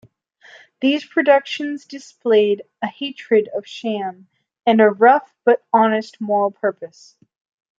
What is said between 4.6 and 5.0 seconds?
and a